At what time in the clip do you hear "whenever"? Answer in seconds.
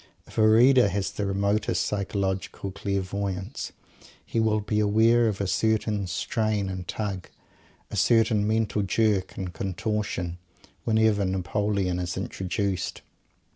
10.85-11.23